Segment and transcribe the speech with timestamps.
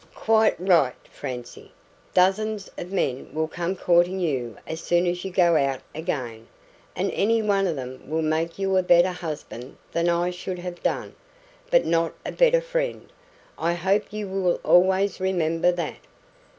[0.15, 1.71] "Quite right, Francie.
[2.15, 6.47] Dozens of men will come courting you as soon as you go out again,
[6.95, 10.81] and any one of them will make you a better husband than I should have
[10.81, 11.13] done;
[11.69, 13.11] but not a better friend.
[13.59, 15.97] I hope you will always remember that."